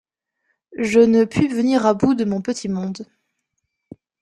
Je 0.79 0.99
ne 0.99 1.25
puis 1.25 1.47
venir 1.47 1.85
à 1.85 1.93
bout 1.93 2.15
de 2.15 2.25
mon 2.25 2.41
petit 2.41 2.67
monde. 2.69 3.05